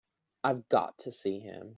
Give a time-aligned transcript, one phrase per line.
[0.43, 1.69] I've got to see him.